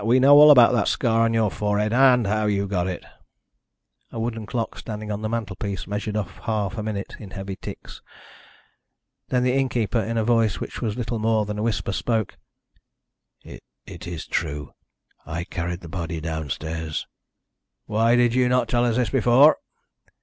We 0.03 0.19
know 0.19 0.37
all 0.39 0.49
about 0.49 0.71
that 0.73 0.87
scar 0.87 1.25
on 1.25 1.33
your 1.35 1.51
forehead, 1.51 1.93
and 1.93 2.25
how 2.25 2.47
you 2.47 2.65
got 2.65 2.87
it." 2.87 3.05
A 4.11 4.19
wooden 4.19 4.47
clock, 4.47 4.75
standing 4.79 5.11
on 5.11 5.21
the 5.21 5.29
mantelpiece, 5.29 5.85
measured 5.85 6.17
off 6.17 6.39
half 6.39 6.75
a 6.75 6.81
minute 6.81 7.15
in 7.19 7.29
heavy 7.29 7.55
ticks. 7.55 8.01
Then 9.29 9.43
the 9.43 9.53
innkeeper, 9.53 9.99
in 9.99 10.17
a 10.17 10.23
voice 10.23 10.59
which 10.59 10.81
was 10.81 10.97
little 10.97 11.19
more 11.19 11.45
than 11.45 11.59
a 11.59 11.61
whisper, 11.61 11.91
spoke: 11.91 12.39
"It 13.43 13.61
is 14.07 14.25
true. 14.25 14.73
I 15.23 15.43
carried 15.43 15.81
the 15.81 15.87
body 15.87 16.19
downstairs." 16.19 17.05
"Why 17.85 18.15
did 18.15 18.33
you 18.33 18.49
not 18.49 18.67
tell 18.67 18.83
us 18.85 18.95
this 18.95 19.11
before?" 19.11 19.59